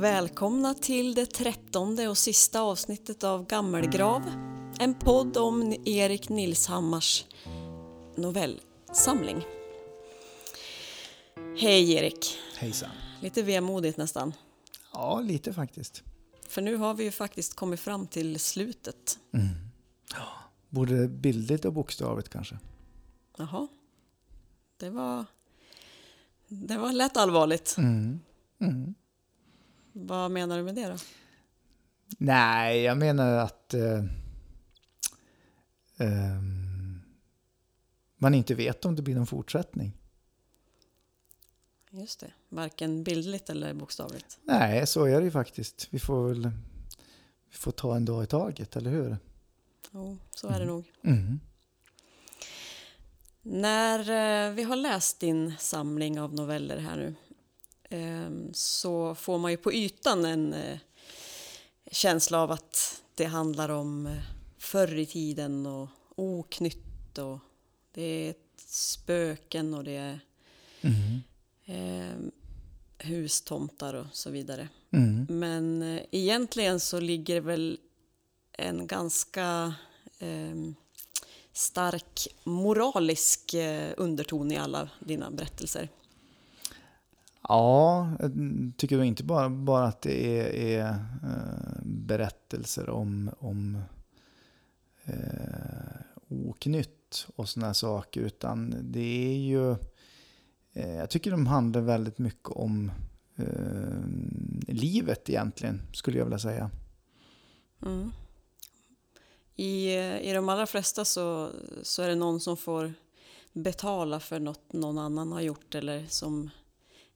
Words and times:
Välkomna 0.00 0.74
till 0.74 1.14
det 1.14 1.26
trettonde 1.26 2.08
och 2.08 2.18
sista 2.18 2.60
avsnittet 2.60 3.24
av 3.24 3.46
Gammelgrav. 3.46 4.22
En 4.78 4.94
podd 4.94 5.36
om 5.36 5.76
Erik 5.84 6.28
Nilshammars 6.28 7.24
novellsamling. 8.16 9.46
Hej 11.56 11.92
Erik! 11.92 12.38
Hejsan. 12.58 12.90
Lite 13.22 13.42
vemodigt 13.42 13.96
nästan. 13.96 14.32
Ja, 14.92 15.20
lite 15.20 15.52
faktiskt. 15.52 16.02
För 16.48 16.62
nu 16.62 16.76
har 16.76 16.94
vi 16.94 17.04
ju 17.04 17.10
faktiskt 17.10 17.54
kommit 17.54 17.80
fram 17.80 18.06
till 18.06 18.40
slutet. 18.40 19.18
Både 20.68 21.08
bildligt 21.08 21.64
och 21.64 21.72
bokstavligt 21.72 22.28
kanske. 22.28 22.58
Jaha. 23.36 23.68
Det 24.76 24.90
var... 24.90 25.24
Det 26.48 26.78
var 26.78 26.92
lätt 26.92 27.16
allvarligt. 27.16 27.74
Mm. 27.78 28.20
Mm. 28.60 28.94
Vad 30.06 30.30
menar 30.30 30.56
du 30.56 30.62
med 30.62 30.74
det 30.74 30.86
då? 30.86 30.96
Nej, 32.18 32.80
jag 32.80 32.98
menar 32.98 33.32
att 33.32 33.74
eh, 33.74 34.04
ehm, 35.96 37.02
man 38.16 38.34
inte 38.34 38.54
vet 38.54 38.84
om 38.84 38.96
det 38.96 39.02
blir 39.02 39.14
någon 39.14 39.26
fortsättning. 39.26 39.96
Just 41.90 42.20
det. 42.20 42.32
Varken 42.48 43.04
bildligt 43.04 43.50
eller 43.50 43.74
bokstavligt. 43.74 44.38
Nej, 44.44 44.86
så 44.86 45.04
är 45.04 45.18
det 45.18 45.24
ju 45.24 45.30
faktiskt. 45.30 45.88
Vi 45.90 45.98
får 45.98 46.28
väl 46.28 46.50
vi 47.50 47.56
får 47.56 47.72
ta 47.72 47.96
en 47.96 48.04
dag 48.04 48.24
i 48.24 48.26
taget, 48.26 48.76
eller 48.76 48.90
hur? 48.90 49.16
Jo, 49.90 50.18
så 50.30 50.48
är 50.48 50.60
det 50.60 50.66
nog. 50.66 50.92
Mm. 51.02 51.40
När 53.42 53.98
eh, 54.00 54.52
vi 54.52 54.62
har 54.62 54.76
läst 54.76 55.20
din 55.20 55.54
samling 55.58 56.20
av 56.20 56.34
noveller 56.34 56.78
här 56.78 56.96
nu 56.96 57.06
eh, 57.06 57.14
så 58.52 59.14
får 59.14 59.38
man 59.38 59.50
ju 59.50 59.56
på 59.56 59.72
ytan 59.72 60.24
en 60.24 60.52
eh, 60.52 60.78
känsla 61.90 62.38
av 62.40 62.50
att 62.50 63.02
det 63.14 63.24
handlar 63.24 63.68
om 63.68 64.06
eh, 64.06 64.22
förr 64.58 64.98
i 64.98 65.06
tiden 65.06 65.66
och 65.66 65.88
oknytt 66.16 67.18
och 67.18 67.38
det 67.94 68.28
är 68.28 68.34
spöken 68.66 69.74
och 69.74 69.84
det 69.84 69.96
är 69.96 70.20
Mm. 70.82 72.30
hustomtar 72.98 73.94
och 73.94 74.06
så 74.12 74.30
vidare. 74.30 74.68
Mm. 74.90 75.26
Men 75.28 75.82
eh, 75.82 76.02
egentligen 76.10 76.80
så 76.80 77.00
ligger 77.00 77.34
det 77.34 77.40
väl 77.40 77.78
en 78.52 78.86
ganska 78.86 79.74
eh, 80.18 80.56
stark 81.52 82.28
moralisk 82.44 83.54
underton 83.96 84.52
i 84.52 84.56
alla 84.56 84.90
dina 85.00 85.30
berättelser. 85.30 85.88
Ja, 87.50 88.08
jag 88.20 88.32
tycker 88.76 88.98
du 88.98 89.06
inte 89.06 89.24
bara, 89.24 89.50
bara 89.50 89.86
att 89.86 90.02
det 90.02 90.38
är, 90.38 90.54
är 90.54 90.88
eh, 91.22 91.82
berättelser 91.82 92.90
om, 92.90 93.30
om 93.38 93.78
eh, 95.04 96.00
oknytt 96.28 97.26
och 97.36 97.48
sådana 97.48 97.74
saker, 97.74 98.20
utan 98.20 98.74
det 98.82 99.32
är 99.32 99.38
ju... 99.38 99.70
Eh, 100.72 100.94
jag 100.94 101.10
tycker 101.10 101.30
de 101.30 101.46
handlar 101.46 101.80
väldigt 101.80 102.18
mycket 102.18 102.48
om 102.48 102.92
eh, 103.36 104.74
livet 104.74 105.30
egentligen, 105.30 105.82
skulle 105.92 106.18
jag 106.18 106.24
vilja 106.24 106.38
säga. 106.38 106.70
Mm. 107.82 108.12
I, 109.56 109.96
eh, 109.96 110.20
I 110.20 110.32
de 110.32 110.48
allra 110.48 110.66
flesta 110.66 111.04
så, 111.04 111.50
så 111.82 112.02
är 112.02 112.08
det 112.08 112.14
någon 112.14 112.40
som 112.40 112.56
får 112.56 112.92
betala 113.52 114.20
för 114.20 114.40
något 114.40 114.72
någon 114.72 114.98
annan 114.98 115.32
har 115.32 115.40
gjort 115.40 115.74
eller 115.74 116.06
som 116.08 116.50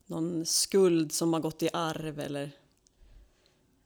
någon 0.07 0.47
skuld 0.47 1.13
som 1.13 1.33
har 1.33 1.41
gått 1.41 1.63
i 1.63 1.69
arv 1.73 2.21
eller 2.21 2.51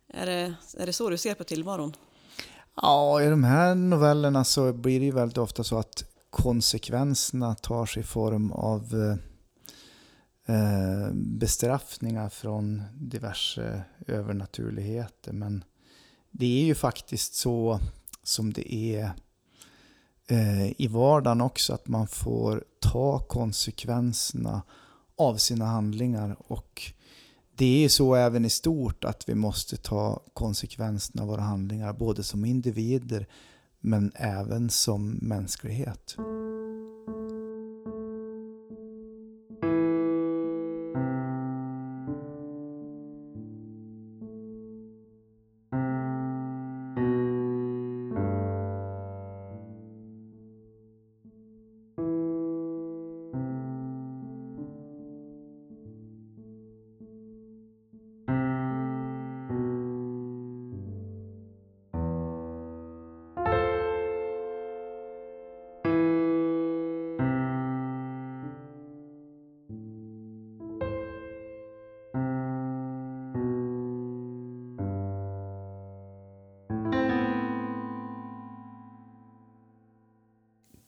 är 0.08 0.26
det, 0.26 0.54
är 0.78 0.86
det 0.86 0.92
så 0.92 1.10
du 1.10 1.18
ser 1.18 1.34
på 1.34 1.44
tillvaron? 1.44 1.96
Ja, 2.74 3.22
i 3.22 3.28
de 3.28 3.44
här 3.44 3.74
novellerna 3.74 4.44
så 4.44 4.72
blir 4.72 5.00
det 5.00 5.06
ju 5.06 5.12
väldigt 5.12 5.38
ofta 5.38 5.64
så 5.64 5.78
att 5.78 6.04
konsekvenserna 6.30 7.54
tar 7.54 7.86
sig 7.86 8.00
i 8.02 8.06
form 8.06 8.52
av 8.52 8.94
eh, 8.94 10.56
eh, 10.56 11.12
bestraffningar 11.12 12.28
från 12.28 12.82
diverse 12.94 13.82
övernaturligheter. 14.06 15.32
Men 15.32 15.64
det 16.30 16.62
är 16.62 16.64
ju 16.64 16.74
faktiskt 16.74 17.34
så 17.34 17.80
som 18.22 18.52
det 18.52 18.74
är 18.74 19.12
eh, 20.26 20.80
i 20.80 20.86
vardagen 20.86 21.40
också, 21.40 21.74
att 21.74 21.88
man 21.88 22.08
får 22.08 22.64
ta 22.80 23.18
konsekvenserna 23.18 24.62
av 25.18 25.36
sina 25.36 25.64
handlingar. 25.64 26.36
Och 26.38 26.82
det 27.56 27.66
är 27.66 27.80
ju 27.80 27.88
så 27.88 28.14
även 28.14 28.44
i 28.44 28.50
stort 28.50 29.04
att 29.04 29.28
vi 29.28 29.34
måste 29.34 29.76
ta 29.76 30.22
konsekvenserna 30.32 31.22
av 31.22 31.28
våra 31.28 31.40
handlingar, 31.40 31.92
både 31.92 32.22
som 32.22 32.44
individer 32.44 33.26
men 33.80 34.12
även 34.14 34.70
som 34.70 35.10
mänsklighet. 35.10 36.16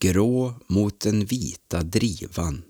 Grå 0.01 0.55
mot 0.67 1.01
den 1.01 1.25
vita 1.25 1.83
drivan. 1.83 2.63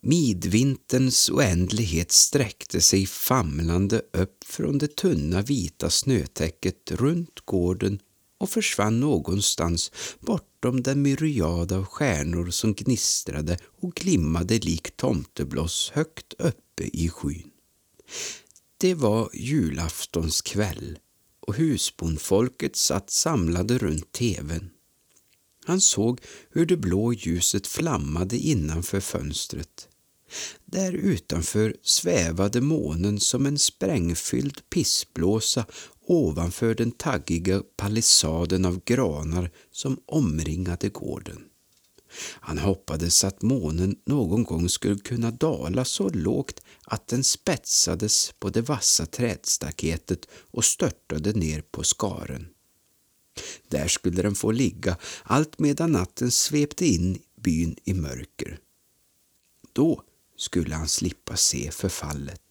Midvinterns 0.00 1.30
oändlighet 1.30 2.12
sträckte 2.12 2.80
sig 2.80 3.06
famlande 3.06 4.02
upp 4.12 4.44
från 4.44 4.78
det 4.78 4.96
tunna 4.96 5.42
vita 5.42 5.90
snötäcket 5.90 6.90
runt 6.90 7.40
gården 7.44 8.00
och 8.38 8.50
försvann 8.50 9.00
någonstans 9.00 9.92
bortom 10.20 10.82
den 10.82 11.02
myriad 11.02 11.72
av 11.72 11.84
stjärnor 11.84 12.50
som 12.50 12.74
gnistrade 12.74 13.58
och 13.80 13.94
glimmade 13.94 14.58
lik 14.58 14.96
tomtebloss 14.96 15.90
högt 15.94 16.32
uppe 16.38 16.84
i 16.92 17.08
skyn. 17.08 17.50
Det 18.76 18.94
var 18.94 19.30
julaftonskväll 19.34 20.98
och 21.40 21.54
husbondfolket 21.54 22.76
satt 22.76 23.10
samlade 23.10 23.78
runt 23.78 24.12
tvn. 24.12 24.70
Han 25.68 25.80
såg 25.80 26.20
hur 26.50 26.66
det 26.66 26.76
blå 26.76 27.12
ljuset 27.12 27.66
flammade 27.66 28.36
innanför 28.36 29.00
fönstret. 29.00 29.88
Där 30.64 30.92
utanför 30.92 31.76
svävade 31.82 32.60
månen 32.60 33.20
som 33.20 33.46
en 33.46 33.58
sprängfylld 33.58 34.70
pissblåsa 34.70 35.66
ovanför 36.06 36.74
den 36.74 36.90
taggiga 36.90 37.62
palissaden 37.76 38.64
av 38.64 38.80
granar 38.84 39.50
som 39.72 40.00
omringade 40.06 40.88
gården. 40.88 41.44
Han 42.40 42.58
hoppades 42.58 43.24
att 43.24 43.42
månen 43.42 43.96
någon 44.06 44.44
gång 44.44 44.68
skulle 44.68 44.98
kunna 44.98 45.30
dala 45.30 45.84
så 45.84 46.08
lågt 46.08 46.60
att 46.84 47.08
den 47.08 47.24
spetsades 47.24 48.32
på 48.38 48.50
det 48.50 48.62
vassa 48.62 49.06
trädstaketet 49.06 50.28
och 50.50 50.64
störtade 50.64 51.32
ner 51.32 51.60
på 51.60 51.84
skaren. 51.84 52.48
Där 53.68 53.88
skulle 53.88 54.22
den 54.22 54.34
få 54.34 54.50
ligga 54.50 54.96
allt 55.22 55.58
medan 55.58 55.92
natten 55.92 56.30
svepte 56.30 56.86
in 56.86 57.18
byn 57.42 57.76
i 57.84 57.94
mörker. 57.94 58.58
Då 59.72 60.02
skulle 60.36 60.74
han 60.74 60.88
slippa 60.88 61.36
se 61.36 61.70
förfallet. 61.70 62.42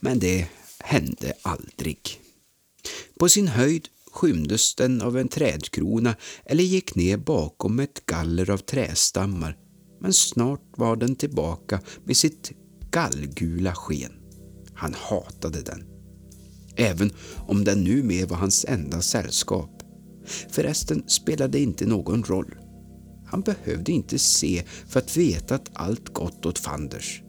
Men 0.00 0.18
det 0.18 0.48
hände 0.78 1.32
aldrig. 1.42 2.20
På 3.18 3.28
sin 3.28 3.48
höjd 3.48 3.88
skymdes 4.12 4.74
den 4.74 5.02
av 5.02 5.18
en 5.18 5.28
trädkrona 5.28 6.16
eller 6.44 6.64
gick 6.64 6.94
ner 6.94 7.16
bakom 7.16 7.80
ett 7.80 8.06
galler 8.06 8.50
av 8.50 8.58
trästammar 8.58 9.56
men 10.00 10.12
snart 10.12 10.62
var 10.76 10.96
den 10.96 11.16
tillbaka 11.16 11.80
med 12.04 12.16
sitt 12.16 12.52
gallgula 12.90 13.74
sken. 13.74 14.12
Han 14.74 14.94
hatade 14.94 15.62
den. 15.62 15.84
Även 16.76 17.12
om 17.48 17.64
den 17.64 17.84
numera 17.84 18.26
var 18.26 18.36
hans 18.36 18.64
enda 18.68 19.02
sällskap. 19.02 19.79
Förresten 20.48 21.02
spelade 21.06 21.52
det 21.58 21.62
inte 21.62 21.86
någon 21.86 22.22
roll. 22.22 22.54
Han 23.26 23.40
behövde 23.40 23.92
inte 23.92 24.18
se 24.18 24.62
för 24.86 25.00
att 25.00 25.16
veta 25.16 25.54
att 25.54 25.70
allt 25.72 26.08
gått 26.08 26.46
åt 26.46 26.58
fanders. 26.58 27.22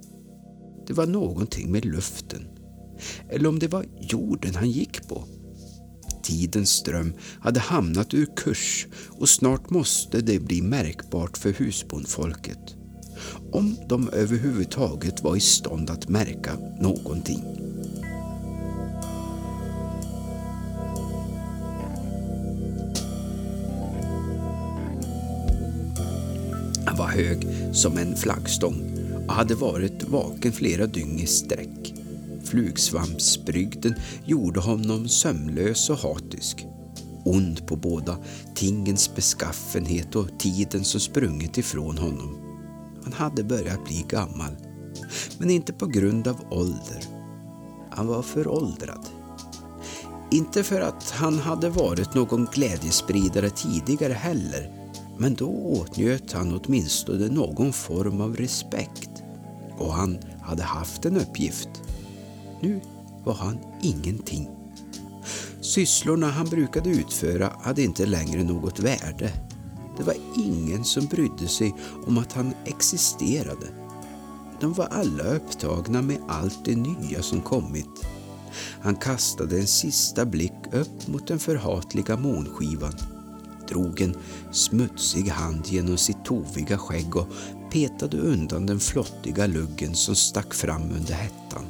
Det 0.87 0.93
var 0.93 1.05
någonting 1.05 1.71
med 1.71 1.85
luften. 1.85 2.47
eller 3.29 3.49
om 3.49 3.59
det 3.59 3.67
var 3.67 3.85
jorden 4.01 4.55
han 4.55 4.71
gick 4.71 5.07
på. 5.07 5.23
Tidens 6.23 6.69
ström 6.69 7.13
hade 7.39 7.59
hamnat 7.59 8.13
ur 8.13 8.27
kurs 8.35 8.87
och 9.09 9.29
snart 9.29 9.69
måste 9.69 10.21
det 10.21 10.39
bli 10.39 10.61
märkbart 10.61 11.37
för 11.37 11.53
husbondfolket. 11.53 12.75
Om 13.51 13.77
de 13.89 14.09
överhuvudtaget 14.09 15.23
var 15.23 15.35
i 15.35 15.39
stånd 15.39 15.89
att 15.89 16.09
märka 16.09 16.57
någonting. 16.81 17.70
Hög 27.11 27.47
som 27.73 27.97
en 27.97 28.15
flaggstång 28.15 28.91
och 29.27 29.33
hade 29.33 29.55
varit 29.55 30.03
vaken 30.03 30.51
flera 30.51 30.85
dygn 30.85 31.19
i 31.19 31.25
sträck. 31.25 31.93
Flugsvampsbrygden 32.43 33.95
gjorde 34.25 34.59
honom 34.59 35.07
sömnlös 35.07 35.89
och 35.89 35.97
hatisk. 35.97 36.65
Ond 37.25 37.67
på 37.67 37.75
båda 37.75 38.17
tingens 38.55 39.15
beskaffenhet 39.15 40.15
och 40.15 40.39
tiden 40.39 40.83
som 40.83 40.99
sprungit 40.99 41.57
ifrån 41.57 41.97
honom. 41.97 42.37
Han 43.03 43.13
hade 43.13 43.43
börjat 43.43 43.85
bli 43.85 44.05
gammal, 44.09 44.55
men 45.37 45.49
inte 45.49 45.73
på 45.73 45.85
grund 45.85 46.27
av 46.27 46.35
ålder. 46.51 47.03
Han 47.91 48.07
var 48.07 48.21
föråldrad. 48.21 49.05
Inte 50.31 50.63
för 50.63 50.81
att 50.81 51.11
han 51.11 51.39
hade 51.39 51.69
varit 51.69 52.13
någon 52.13 52.47
glädjespridare 52.53 53.49
tidigare 53.49 54.13
heller, 54.13 54.80
men 55.21 55.35
då 55.35 55.47
åtnjöt 55.49 56.31
han 56.31 56.59
åtminstone 56.63 57.27
någon 57.27 57.73
form 57.73 58.21
av 58.21 58.35
respekt 58.35 59.23
och 59.77 59.93
han 59.93 60.17
hade 60.41 60.63
haft 60.63 61.05
en 61.05 61.17
uppgift. 61.17 61.69
Nu 62.61 62.81
var 63.23 63.33
han 63.33 63.57
ingenting. 63.81 64.49
Sysslorna 65.61 66.27
han 66.27 66.45
brukade 66.45 66.89
utföra 66.89 67.51
hade 67.61 67.81
inte 67.81 68.05
längre 68.05 68.43
något 68.43 68.79
värde. 68.79 69.33
Det 69.97 70.03
var 70.03 70.15
ingen 70.37 70.83
som 70.83 71.05
brydde 71.05 71.47
sig 71.47 71.75
om 72.07 72.17
att 72.17 72.33
han 72.33 72.53
existerade. 72.65 73.67
De 74.61 74.73
var 74.73 74.85
alla 74.85 75.23
upptagna 75.23 76.01
med 76.01 76.17
allt 76.27 76.65
det 76.65 76.75
nya 76.75 77.21
som 77.21 77.41
kommit. 77.41 78.05
Han 78.81 78.95
kastade 78.95 79.59
en 79.59 79.67
sista 79.67 80.25
blick 80.25 80.73
upp 80.73 81.07
mot 81.07 81.27
den 81.27 81.39
förhatliga 81.39 82.17
månskivan 82.17 83.20
drog 83.71 84.01
en 84.01 84.15
smutsig 84.51 85.27
hand 85.27 85.67
genom 85.67 85.97
sitt 85.97 86.25
toviga 86.25 86.77
skägg 86.77 87.15
och 87.15 87.27
petade 87.71 88.17
undan 88.17 88.65
den 88.65 88.79
flottiga 88.79 89.47
luggen 89.47 89.95
som 89.95 90.15
stack 90.15 90.53
fram 90.53 90.81
under 90.81 91.13
hettan. 91.13 91.65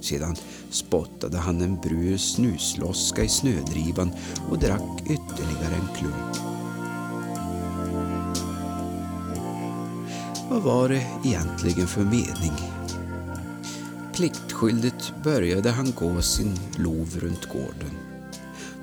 Sedan 0.00 0.36
spottade 0.70 1.38
han 1.38 1.60
en 1.60 1.76
brun 1.76 2.18
snusloska 2.18 3.24
i 3.24 3.28
snödrivan 3.28 4.10
och 4.50 4.58
drack 4.58 5.00
ytterligare 5.02 5.74
en 5.74 5.96
klunk. 5.98 6.36
Vad 10.50 10.62
var 10.62 10.88
det 10.88 11.06
egentligen 11.24 11.86
för 11.86 12.04
mening? 12.04 12.52
Pliktskyldigt 14.14 15.14
började 15.24 15.70
han 15.70 15.92
gå 15.96 16.22
sin 16.22 16.58
lov 16.76 17.08
runt 17.20 17.46
gården. 17.46 18.13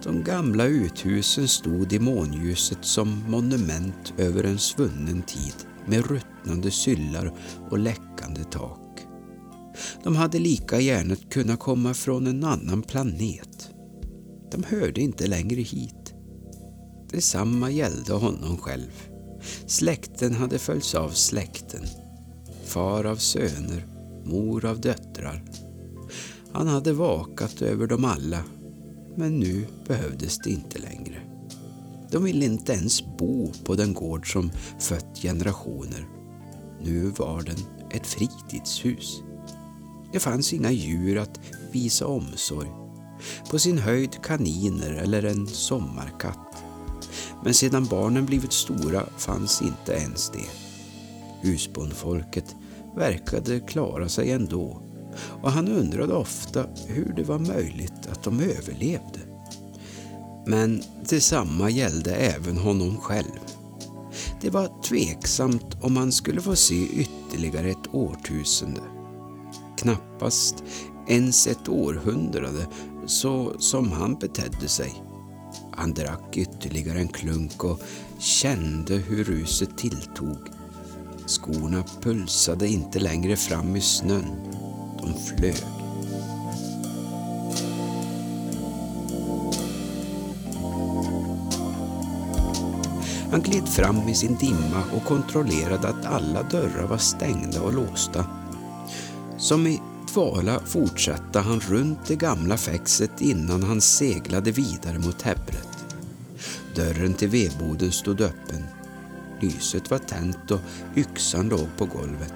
De 0.03 0.23
gamla 0.23 0.65
uthusen 0.65 1.47
stod 1.47 1.93
i 1.93 1.99
månljuset 1.99 2.77
som 2.81 3.23
monument 3.27 4.13
över 4.17 4.43
en 4.43 4.59
svunnen 4.59 5.21
tid 5.21 5.53
med 5.85 6.05
ruttnande 6.05 6.71
syllar 6.71 7.33
och 7.69 7.79
läckande 7.79 8.43
tak. 8.43 8.99
De 10.03 10.15
hade 10.15 10.39
lika 10.39 10.79
gärna 10.79 11.15
kunnat 11.15 11.59
komma 11.59 11.93
från 11.93 12.27
en 12.27 12.43
annan 12.43 12.81
planet. 12.81 13.69
De 14.51 14.63
hörde 14.63 15.01
inte 15.01 15.27
längre 15.27 15.61
hit. 15.61 16.13
Detsamma 17.09 17.71
gällde 17.71 18.13
honom 18.13 18.57
själv. 18.57 19.09
Släkten 19.65 20.35
hade 20.35 20.59
följts 20.59 20.95
av 20.95 21.09
släkten. 21.09 21.83
Far 22.65 23.03
av 23.03 23.15
söner, 23.15 23.87
mor 24.25 24.65
av 24.65 24.81
döttrar. 24.81 25.43
Han 26.53 26.67
hade 26.67 26.93
vakat 26.93 27.61
över 27.61 27.87
dem 27.87 28.05
alla 28.05 28.43
men 29.15 29.39
nu 29.39 29.67
behövdes 29.87 30.37
det 30.37 30.49
inte 30.49 30.79
längre. 30.79 31.21
De 32.11 32.23
ville 32.23 32.45
inte 32.45 32.73
ens 32.73 33.17
bo 33.17 33.51
på 33.63 33.75
den 33.75 33.93
gård 33.93 34.31
som 34.33 34.51
fött 34.79 35.19
generationer. 35.21 36.07
Nu 36.81 37.05
var 37.05 37.41
den 37.41 37.57
ett 37.91 38.07
fritidshus. 38.07 39.21
Det 40.13 40.19
fanns 40.19 40.53
inga 40.53 40.71
djur 40.71 41.17
att 41.17 41.39
visa 41.71 42.07
omsorg. 42.07 42.69
På 43.49 43.59
sin 43.59 43.77
höjd 43.77 44.23
kaniner 44.23 44.91
eller 44.91 45.23
en 45.23 45.47
sommarkatt. 45.47 46.63
Men 47.43 47.53
sedan 47.53 47.85
barnen 47.85 48.25
blivit 48.25 48.53
stora 48.53 49.05
fanns 49.17 49.61
inte 49.61 49.91
ens 49.91 50.29
det. 50.29 50.49
Husbondfolket 51.41 52.55
verkade 52.95 53.59
klara 53.59 54.09
sig 54.09 54.31
ändå 54.31 54.81
och 55.41 55.51
han 55.51 55.67
undrade 55.67 56.13
ofta 56.13 56.65
hur 56.87 57.13
det 57.15 57.23
var 57.23 57.39
möjligt 57.39 58.07
att 58.11 58.23
de 58.23 58.39
överlevde. 58.39 59.19
Men 60.45 60.83
detsamma 61.09 61.69
gällde 61.69 62.15
även 62.15 62.57
honom 62.57 62.97
själv. 62.97 63.39
Det 64.41 64.49
var 64.49 64.81
tveksamt 64.83 65.77
om 65.81 65.97
han 65.97 66.11
skulle 66.11 66.41
få 66.41 66.55
se 66.55 66.87
ytterligare 66.87 67.69
ett 67.69 67.87
årtusende. 67.93 68.81
Knappast 69.77 70.63
ens 71.07 71.47
ett 71.47 71.69
århundrade 71.69 72.67
så 73.05 73.53
som 73.59 73.91
han 73.91 74.15
betedde 74.15 74.67
sig. 74.67 75.03
Han 75.71 75.93
drack 75.93 76.37
ytterligare 76.37 76.99
en 76.99 77.07
klunk 77.07 77.63
och 77.63 77.81
kände 78.19 78.93
hur 78.93 79.23
ruset 79.23 79.77
tilltog. 79.77 80.37
Skorna 81.25 81.83
pulsade 82.01 82.67
inte 82.67 82.99
längre 82.99 83.35
fram 83.35 83.75
i 83.75 83.81
snön 83.81 84.60
de 85.01 85.13
flög. 85.13 85.63
Han 93.31 93.41
gled 93.41 93.67
fram 93.67 94.09
i 94.09 94.15
sin 94.15 94.35
dimma 94.35 94.83
och 94.95 95.05
kontrollerade 95.05 95.87
att 95.87 96.05
alla 96.05 96.43
dörrar 96.43 96.87
var 96.87 96.97
stängda 96.97 97.61
och 97.61 97.73
låsta. 97.73 98.25
Som 99.37 99.67
i 99.67 99.81
dvala 100.13 100.59
fortsatte 100.65 101.39
han 101.39 101.59
runt 101.59 102.05
det 102.07 102.15
gamla 102.15 102.57
fäxet 102.57 103.21
innan 103.21 103.63
han 103.63 103.81
seglade 103.81 104.51
vidare 104.51 104.99
mot 104.99 105.21
Hebbret. 105.21 105.67
Dörren 106.75 107.13
till 107.13 107.29
vedboden 107.29 107.91
stod 107.91 108.21
öppen. 108.21 108.63
Lyset 109.39 109.91
var 109.91 109.97
tänt 109.97 110.51
och 110.51 110.59
yxan 110.95 111.49
låg 111.49 111.67
på 111.77 111.85
golvet. 111.85 112.33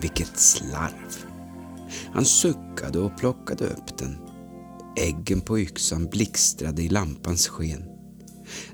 Vilket 0.00 0.38
slarv! 0.38 1.25
Han 2.12 2.24
suckade 2.24 2.98
och 2.98 3.18
plockade 3.18 3.66
upp 3.66 3.98
den. 3.98 4.16
Äggen 4.96 5.40
på 5.40 5.58
yxan 5.58 6.06
blixtrade 6.06 6.82
i 6.82 6.88
lampans 6.88 7.48
sken. 7.48 7.84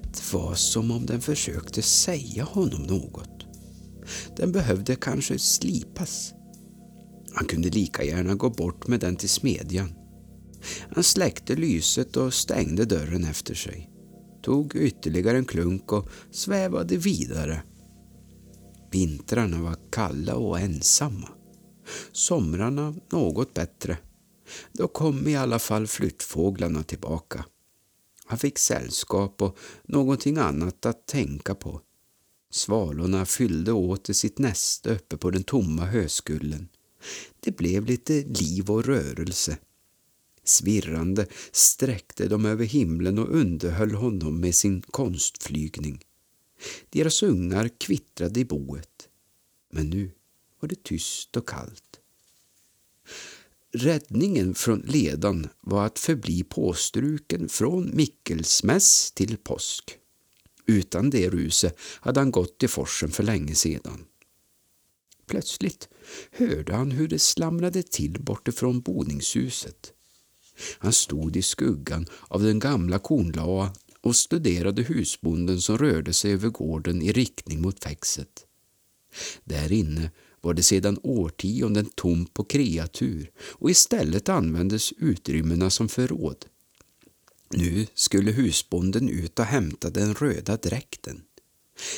Det 0.02 0.32
var 0.32 0.54
som 0.54 0.90
om 0.90 1.06
den 1.06 1.20
försökte 1.20 1.82
säga 1.82 2.44
honom 2.44 2.82
något. 2.82 3.46
Den 4.36 4.52
behövde 4.52 4.96
kanske 4.96 5.38
slipas. 5.38 6.34
Han 7.34 7.46
kunde 7.46 7.68
lika 7.68 8.04
gärna 8.04 8.34
gå 8.34 8.50
bort 8.50 8.86
med 8.88 9.00
den 9.00 9.16
till 9.16 9.28
smedjan. 9.28 9.94
Han 10.94 11.04
släckte 11.04 11.54
lyset 11.56 12.16
och 12.16 12.34
stängde 12.34 12.84
dörren 12.84 13.24
efter 13.24 13.54
sig. 13.54 13.90
Tog 14.42 14.76
ytterligare 14.76 15.38
en 15.38 15.44
klunk 15.44 15.92
och 15.92 16.08
svävade 16.30 16.96
vidare. 16.96 17.62
Vintrarna 18.90 19.62
var 19.62 19.76
kalla 19.90 20.34
och 20.34 20.60
ensamma 20.60 21.28
somrarna 22.12 22.94
något 23.12 23.54
bättre. 23.54 23.98
Då 24.72 24.88
kom 24.88 25.28
i 25.28 25.36
alla 25.36 25.58
fall 25.58 25.86
flyttfåglarna 25.86 26.82
tillbaka. 26.82 27.44
Han 28.24 28.38
fick 28.38 28.58
sällskap 28.58 29.42
och 29.42 29.58
någonting 29.82 30.36
annat 30.38 30.86
att 30.86 31.06
tänka 31.06 31.54
på. 31.54 31.80
Svalorna 32.50 33.26
fyllde 33.26 33.72
åter 33.72 34.12
sitt 34.12 34.38
näste 34.38 34.94
uppe 34.94 35.16
på 35.16 35.30
den 35.30 35.42
tomma 35.42 35.84
höskullen. 35.84 36.68
Det 37.40 37.56
blev 37.56 37.86
lite 37.86 38.12
liv 38.12 38.70
och 38.70 38.84
rörelse. 38.84 39.58
Svirrande 40.44 41.26
sträckte 41.52 42.28
de 42.28 42.46
över 42.46 42.64
himlen 42.64 43.18
och 43.18 43.34
underhöll 43.34 43.94
honom 43.94 44.40
med 44.40 44.54
sin 44.54 44.82
konstflygning. 44.82 46.04
Deras 46.90 47.22
ungar 47.22 47.68
kvittrade 47.68 48.40
i 48.40 48.44
boet. 48.44 49.08
Men 49.72 49.90
nu 49.90 50.10
var 50.62 50.68
det 50.68 50.82
tyst 50.82 51.36
och 51.36 51.48
kallt. 51.48 52.00
Räddningen 53.72 54.54
från 54.54 54.80
ledan 54.80 55.48
var 55.60 55.86
att 55.86 55.98
förbli 55.98 56.42
påstruken 56.42 57.48
från 57.48 57.96
Mickelsmäss 57.96 59.12
till 59.12 59.36
påsk. 59.36 59.98
Utan 60.66 61.10
det 61.10 61.30
ruset 61.30 61.78
hade 62.00 62.20
han 62.20 62.30
gått 62.30 62.62
i 62.62 62.68
forsen 62.68 63.10
för 63.10 63.22
länge 63.22 63.54
sedan. 63.54 64.04
Plötsligt 65.26 65.88
hörde 66.30 66.74
han 66.74 66.90
hur 66.90 67.08
det 67.08 67.18
slamrade 67.18 67.82
till 67.82 68.20
bortifrån 68.20 68.80
boningshuset. 68.80 69.92
Han 70.78 70.92
stod 70.92 71.36
i 71.36 71.42
skuggan 71.42 72.06
av 72.28 72.42
den 72.42 72.58
gamla 72.58 72.98
kornlaa 72.98 73.72
och 74.00 74.16
studerade 74.16 74.82
husbonden 74.82 75.60
som 75.60 75.78
rörde 75.78 76.12
sig 76.12 76.32
över 76.32 76.48
gården 76.48 77.02
i 77.02 77.12
riktning 77.12 77.60
mot 77.60 77.84
fäxet. 77.84 78.46
Där 79.44 79.72
inne 79.72 80.10
var 80.42 80.54
det 80.54 80.62
sedan 80.62 80.98
årtionden 81.02 81.90
tomt 81.94 82.34
på 82.34 82.44
kreatur 82.44 83.30
och 83.38 83.70
istället 83.70 84.28
användes 84.28 84.92
utrymmena 84.92 85.70
som 85.70 85.88
förråd. 85.88 86.46
Nu 87.50 87.86
skulle 87.94 88.32
husbonden 88.32 89.08
ut 89.08 89.38
och 89.38 89.44
hämta 89.44 89.90
den 89.90 90.14
röda 90.14 90.56
dräkten. 90.56 91.22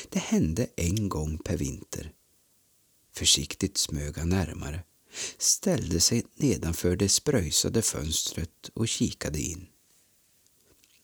Det 0.09 0.19
hände 0.19 0.67
en 0.77 1.09
gång 1.09 1.39
per 1.39 1.57
vinter. 1.57 2.13
Försiktigt 3.13 3.79
smög 3.79 4.19
han 4.19 4.29
närmare, 4.29 4.83
ställde 5.39 6.01
sig 6.01 6.25
nedanför 6.37 6.97
det 6.97 7.09
spröjsade 7.09 7.83
fönstret 7.83 8.71
och 8.75 8.89
kikade 8.89 9.41
in. 9.41 9.67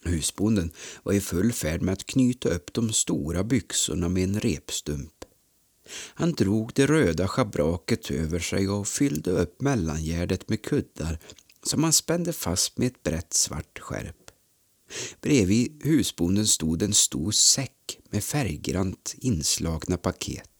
Husbonden 0.04 0.72
var 1.02 1.12
i 1.12 1.20
full 1.20 1.52
färd 1.52 1.82
med 1.82 1.92
att 1.92 2.06
knyta 2.06 2.48
upp 2.48 2.72
de 2.72 2.92
stora 2.92 3.44
byxorna 3.44 4.08
med 4.08 4.24
en 4.24 4.40
repstump. 4.40 5.24
Han 5.92 6.32
drog 6.32 6.72
det 6.74 6.86
röda 6.86 7.28
schabraket 7.28 8.10
över 8.10 8.38
sig 8.38 8.68
och 8.68 8.88
fyllde 8.88 9.30
upp 9.30 9.60
mellangärdet 9.60 10.48
med 10.48 10.62
kuddar 10.62 11.18
som 11.62 11.84
han 11.84 11.92
spände 11.92 12.32
fast 12.32 12.78
med 12.78 12.86
ett 12.86 13.02
brett 13.02 13.34
svart 13.34 13.78
skärp. 13.78 14.16
Bredvid 15.20 15.80
husbonden 15.84 16.46
stod 16.46 16.82
en 16.82 16.94
stor 16.94 17.32
säck 17.32 17.98
med 18.10 18.24
färggrant 18.24 19.14
inslagna 19.18 19.96
paket. 19.96 20.50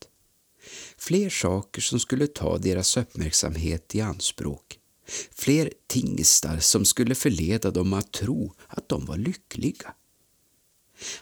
Fler 0.97 1.31
saker 1.31 1.83
som 1.83 2.01
skulle 2.01 2.27
ta 2.27 2.59
deras 2.59 2.97
uppmärksamhet 2.97 3.95
i 3.95 4.01
anspråk. 4.01 4.79
Fler 5.35 5.73
tingstar 5.87 6.59
som 6.59 6.85
skulle 6.85 7.15
förleda 7.15 7.71
dem 7.71 7.93
att 7.93 8.13
tro 8.13 8.55
att 8.67 8.89
de 8.89 9.07
var 9.07 9.17
lyckliga. 9.17 9.95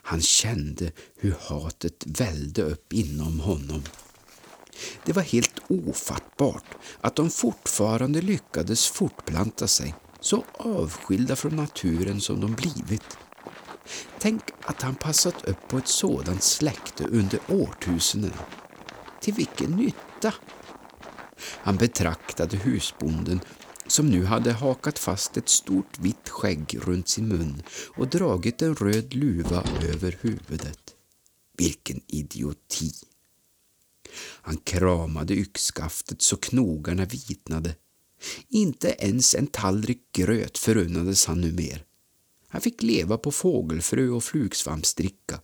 Han 0.03 0.21
kände 0.21 0.93
hur 1.17 1.35
hatet 1.41 2.05
vällde 2.07 2.63
upp 2.63 2.93
inom 2.93 3.41
honom. 3.41 3.83
Det 5.05 5.13
var 5.13 5.23
helt 5.23 5.59
ofattbart 5.69 6.65
att 7.01 7.17
de 7.17 7.31
fortfarande 7.31 8.21
lyckades 8.21 8.89
fortplanta 8.89 9.67
sig 9.67 9.95
så 10.21 10.45
avskilda 10.53 11.37
från 11.37 11.57
naturen 11.57 12.21
som 12.21 12.41
de 12.41 12.55
blivit. 12.55 13.19
Tänk 14.19 14.43
att 14.63 14.83
han 14.83 14.95
passat 14.95 15.45
upp 15.45 15.69
på 15.69 15.79
ett 15.79 15.89
sådant 15.89 16.43
släkte 16.43 17.05
under 17.05 17.41
årtusenden. 17.49 18.33
Till 19.21 19.35
vilken 19.35 19.71
nytta? 19.71 20.35
Han 21.41 21.77
betraktade 21.77 22.57
husbonden 22.57 23.41
som 23.89 24.07
nu 24.07 24.25
hade 24.25 24.53
hakat 24.53 24.99
fast 24.99 25.37
ett 25.37 25.49
stort 25.49 25.99
vitt 25.99 26.29
skägg 26.29 26.79
runt 26.83 27.09
sin 27.09 27.29
mun 27.29 27.63
och 27.97 28.09
dragit 28.09 28.63
en 28.63 28.75
röd 28.75 29.15
luva 29.15 29.65
över 29.83 30.19
huvudet. 30.21 30.95
Vilken 31.57 32.01
idioti! 32.07 32.93
Han 34.21 34.57
kramade 34.57 35.35
yxskaftet 35.35 36.23
så 36.23 36.37
knogarna 36.37 37.05
vitnade. 37.05 37.75
Inte 38.49 38.89
ens 38.99 39.35
en 39.35 39.47
tallrik 39.47 40.13
gröt 40.13 40.59
förunnades 40.59 41.27
han 41.27 41.41
numer. 41.41 41.85
Han 42.49 42.61
fick 42.61 42.83
leva 42.83 43.19
på 43.19 43.33
fågelfrö 43.33 44.09
och 44.09 44.25
flugsvampsdricka. 44.25 45.41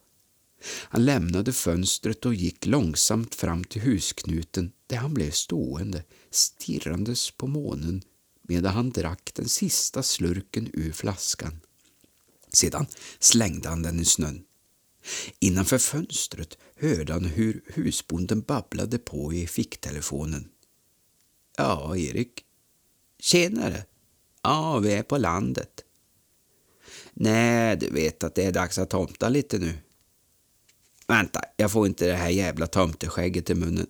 Han 0.66 1.04
lämnade 1.04 1.52
fönstret 1.52 2.26
och 2.26 2.34
gick 2.34 2.66
långsamt 2.66 3.34
fram 3.34 3.64
till 3.64 3.82
husknuten 3.82 4.72
där 4.86 4.96
han 4.96 5.14
blev 5.14 5.30
stående, 5.30 6.04
stirrandes 6.30 7.30
på 7.30 7.46
månen 7.46 8.02
medan 8.48 8.74
han 8.74 8.90
drack 8.90 9.30
den 9.34 9.48
sista 9.48 10.02
slurken 10.02 10.70
ur 10.72 10.92
flaskan. 10.92 11.60
Sedan 12.52 12.86
slängde 13.18 13.68
han 13.68 13.82
den 13.82 14.00
i 14.00 14.04
snön. 14.04 14.44
Innanför 15.38 15.78
fönstret 15.78 16.58
hörde 16.76 17.12
han 17.12 17.24
hur 17.24 17.64
husbonden 17.66 18.40
babblade 18.40 18.98
på 18.98 19.32
i 19.32 19.46
ficktelefonen. 19.46 20.48
Ja, 21.56 21.96
Erik. 21.96 22.44
Tjenare. 23.18 23.84
Ja, 24.42 24.78
vi 24.78 24.92
är 24.92 25.02
på 25.02 25.18
landet. 25.18 25.84
Nej, 27.12 27.76
du 27.76 27.90
vet 27.90 28.24
att 28.24 28.34
det 28.34 28.44
är 28.44 28.52
dags 28.52 28.78
att 28.78 28.90
tomta 28.90 29.28
lite 29.28 29.58
nu. 29.58 29.74
Vänta, 31.06 31.40
jag 31.56 31.72
får 31.72 31.86
inte 31.86 32.06
det 32.06 32.16
här 32.16 32.28
jävla 32.28 32.66
tomteskägget 32.66 33.50
i 33.50 33.54
munnen. 33.54 33.86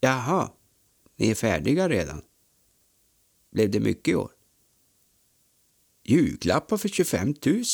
Jaha, 0.00 0.50
ni 1.16 1.30
är 1.30 1.34
färdiga 1.34 1.88
redan? 1.88 2.22
Blev 3.52 3.70
det 3.70 3.80
mycket 3.80 4.08
i 4.08 4.14
år? 4.14 4.30
Julklappar 6.04 6.76
för 6.76 6.88
25 6.88 7.34
000. 7.46 7.64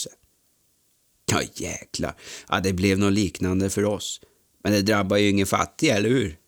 Ja, 1.31 1.43
jäklar. 1.55 2.17
Ja, 2.49 2.61
det 2.61 2.73
blev 2.73 2.99
något 2.99 3.13
liknande 3.13 3.71
för 3.71 3.85
oss. 3.85 4.21
Men 4.63 4.73
det 4.73 4.83
drabbar 4.83 5.17
ju 5.17 5.29
ingen 5.29 5.47
fattig, 5.47 5.89
eller 5.89 6.09
hur? 6.09 6.39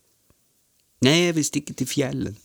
Nej, 0.99 1.31
vi 1.31 1.43
sticker 1.43 1.73
till 1.73 1.87
fjällen. 1.87 2.35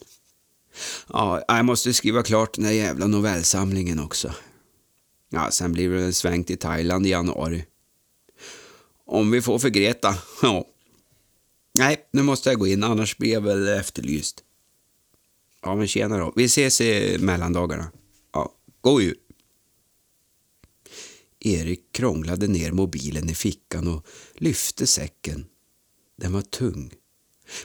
Ja, 1.09 1.45
jag 1.49 1.65
måste 1.65 1.95
skriva 1.95 2.23
klart 2.23 2.55
den 2.55 2.65
där 2.65 2.73
jävla 2.73 3.07
novellsamlingen 3.07 4.01
också. 4.01 4.35
Ja, 5.31 5.51
sen 5.51 5.73
blir 5.73 5.91
det 5.91 6.05
en 6.05 6.15
sväng 6.15 6.45
till 6.45 6.59
Thailand 6.59 7.07
i 7.07 7.11
januari. 7.11 7.65
Om 9.07 9.31
vi 9.31 9.43
får 9.43 9.59
för 9.59 9.69
Greta, 9.69 10.19
ja. 10.43 10.65
Nej, 11.73 12.09
nu 12.11 12.23
måste 12.23 12.51
jag 12.51 12.59
gå 12.59 12.67
in, 12.67 12.85
annars 12.85 13.17
blir 13.17 13.33
jag 13.33 13.41
väl 13.41 13.69
efterlyst. 13.69 14.45
Ja, 15.65 15.75
men 15.75 15.89
tjena 15.89 16.19
då. 16.19 16.33
Vi 16.37 16.45
ses 16.45 16.81
i 16.81 17.19
mellandagarna. 17.21 17.91
Ja, 18.33 18.53
god 18.81 19.03
jul. 19.03 19.17
Erik 21.41 21.93
krånglade 21.93 22.47
ner 22.47 22.73
mobilen 22.73 23.31
i 23.31 23.35
fickan 23.35 23.89
och 23.89 24.07
lyfte 24.35 24.87
säcken. 24.87 25.47
Den 26.17 26.33
var 26.33 26.43
tung. 26.43 26.93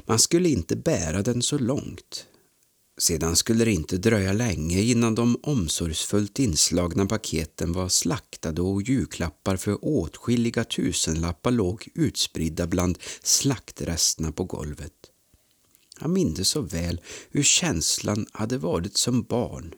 Man 0.06 0.20
skulle 0.20 0.50
inte 0.50 0.76
bära 0.76 1.22
den 1.22 1.42
så 1.42 1.58
långt. 1.58 2.26
Sedan 2.98 3.36
skulle 3.36 3.66
det 3.66 3.72
inte 3.72 3.98
dröja 3.98 4.34
länge 4.34 4.82
innan 4.82 5.16
de 5.16 5.40
omsorgsfullt 5.44 6.40
inslagna 6.40 7.06
paketen 7.06 7.74
var 7.74 7.90
slaktade 7.90 8.62
och 8.62 8.82
julklappar 8.82 9.58
för 9.58 9.86
åtskilliga 9.86 10.64
tusenlappar 10.64 11.52
låg 11.52 11.88
utspridda 11.96 12.68
bland 12.68 12.98
slaktresterna 13.24 14.32
på 14.32 14.44
golvet. 14.44 14.99
Han 16.00 16.14
mindes 16.14 16.50
så 16.50 16.62
väl 16.62 17.02
hur 17.32 17.44
känslan 17.44 18.26
hade 18.32 18.58
varit 18.58 18.98
som 18.98 19.24
barn 19.24 19.76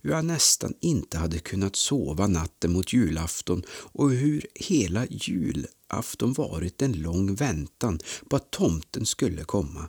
hur 0.00 0.12
han 0.12 0.26
nästan 0.26 0.74
inte 0.80 1.18
hade 1.18 1.38
kunnat 1.38 1.76
sova 1.76 2.26
natten 2.26 2.72
mot 2.72 2.92
julafton 2.92 3.62
och 3.70 4.10
hur 4.10 4.46
hela 4.54 5.06
julafton 5.06 6.32
varit 6.32 6.82
en 6.82 6.92
lång 6.92 7.34
väntan 7.34 7.98
på 8.30 8.36
att 8.36 8.50
tomten 8.50 9.06
skulle 9.06 9.44
komma. 9.44 9.88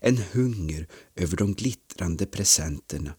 En 0.00 0.16
hunger 0.32 0.88
över 1.14 1.36
de 1.36 1.54
glittrande 1.54 2.26
presenterna. 2.26 3.14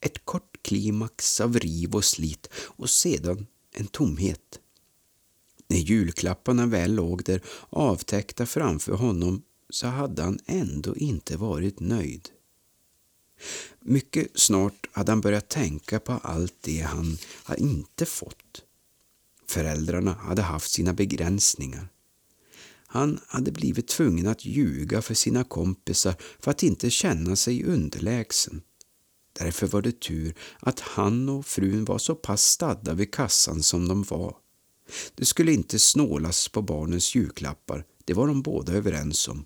Ett 0.00 0.24
kort 0.24 0.62
klimax 0.62 1.40
av 1.40 1.58
riv 1.58 1.94
och 1.94 2.04
slit 2.04 2.48
och 2.54 2.90
sedan 2.90 3.46
en 3.72 3.86
tomhet. 3.86 4.60
När 5.68 5.78
julklapparna 5.78 6.66
väl 6.66 6.94
låg 6.94 7.24
där 7.24 7.42
avtäckta 7.68 8.46
framför 8.46 8.92
honom 8.92 9.42
så 9.70 9.86
hade 9.86 10.22
han 10.22 10.38
ändå 10.46 10.96
inte 10.96 11.36
varit 11.36 11.80
nöjd. 11.80 12.28
Mycket 13.80 14.40
snart 14.40 14.86
hade 14.92 15.12
han 15.12 15.20
börjat 15.20 15.48
tänka 15.48 16.00
på 16.00 16.12
allt 16.12 16.54
det 16.60 16.80
han 16.80 17.18
hade 17.44 17.60
inte 17.60 18.06
fått. 18.06 18.62
Föräldrarna 19.46 20.12
hade 20.12 20.42
haft 20.42 20.70
sina 20.70 20.92
begränsningar. 20.92 21.88
Han 22.86 23.20
hade 23.26 23.52
blivit 23.52 23.88
tvungen 23.88 24.26
att 24.26 24.44
ljuga 24.44 25.02
för 25.02 25.14
sina 25.14 25.44
kompisar 25.44 26.14
för 26.40 26.50
att 26.50 26.62
inte 26.62 26.90
känna 26.90 27.36
sig 27.36 27.64
underlägsen. 27.64 28.62
Därför 29.32 29.66
var 29.66 29.82
det 29.82 30.00
tur 30.00 30.34
att 30.60 30.80
han 30.80 31.28
och 31.28 31.46
frun 31.46 31.84
var 31.84 31.98
så 31.98 32.14
pass 32.14 32.44
stadda 32.44 32.94
vid 32.94 33.14
kassan 33.14 33.62
som 33.62 33.88
de 33.88 34.02
var. 34.02 34.36
Det 35.14 35.24
skulle 35.24 35.52
inte 35.52 35.78
snålas 35.78 36.48
på 36.48 36.62
barnens 36.62 37.14
julklappar, 37.14 37.84
det 38.04 38.14
var 38.14 38.26
de 38.26 38.42
båda 38.42 38.72
överens 38.72 39.28
om. 39.28 39.44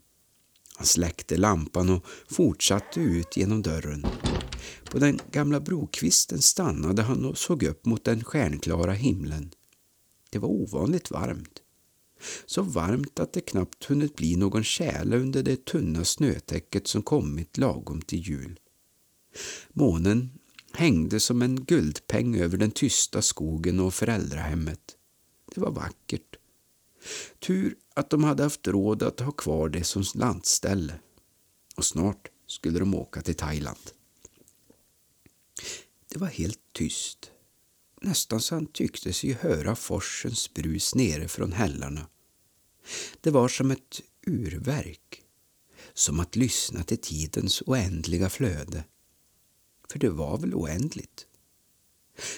Han 0.81 0.87
släckte 0.87 1.37
lampan 1.37 1.91
och 1.91 2.05
fortsatte 2.29 3.01
ut 3.01 3.37
genom 3.37 3.63
dörren. 3.63 4.07
På 4.91 4.99
den 4.99 5.19
gamla 5.31 5.61
brokvisten 5.61 6.43
stannade 6.43 7.03
han 7.03 7.25
och 7.25 7.39
såg 7.39 7.63
upp 7.63 7.87
mot 7.87 8.05
den 8.05 8.25
stjärnklara 8.25 8.93
himlen. 8.93 9.51
Det 10.31 10.39
var 10.39 10.49
ovanligt 10.49 11.11
varmt. 11.11 11.63
Så 12.47 12.63
varmt 12.63 13.21
att 13.21 13.33
det 13.33 13.41
knappt 13.41 13.85
hunnit 13.85 14.17
bli 14.17 14.37
någon 14.37 14.65
tjäle 14.65 15.17
under 15.17 15.43
det 15.43 15.65
tunna 15.65 16.05
snötäcket 16.05 16.87
som 16.87 17.03
kommit 17.03 17.59
lagom 17.59 18.03
till 18.03 18.29
jul. 18.29 18.61
Månen 19.69 20.31
hängde 20.73 21.21
som 21.21 21.43
en 21.43 21.65
guldpeng 21.65 22.37
över 22.37 22.57
den 22.59 22.71
tysta 22.71 23.23
skogen 23.23 23.81
och 23.81 23.95
föräldrahemmet. 23.95 24.97
Det 25.55 25.61
var 25.61 25.71
vackert. 25.71 26.37
Tur 27.39 27.77
att 27.95 28.11
de 28.11 28.25
hade 28.25 28.43
haft 28.43 28.69
råd 28.69 29.03
att 29.03 29.21
ha 29.21 29.33
kvar 29.33 29.69
det 29.69 29.85
som 29.85 30.05
lantställe. 30.15 30.95
Och 31.77 31.85
snart 31.85 32.29
skulle 32.47 32.79
de 32.79 32.95
åka 32.95 33.23
till 33.23 33.35
Thailand. 33.35 33.91
Det 36.09 36.19
var 36.19 36.27
helt 36.27 36.73
tyst. 36.73 37.31
Nästan 38.03 38.41
så 38.41 38.55
han 38.55 38.67
tyckte 38.67 39.13
sig 39.13 39.33
höra 39.33 39.77
forsens 39.77 40.55
brus 40.55 40.95
nere 40.95 41.29
från 41.29 41.53
hällarna. 41.53 42.07
Det 43.21 43.31
var 43.31 43.49
som 43.49 43.71
ett 43.71 44.01
urverk, 44.27 45.23
som 45.95 46.21
att 46.21 46.37
lyssna 46.37 46.83
till 46.83 46.99
tidens 46.99 47.63
oändliga 47.67 48.29
flöde. 48.29 48.85
För 49.89 49.99
det 49.99 50.11
var 50.11 50.39
väl 50.39 50.55
oändligt? 50.55 51.27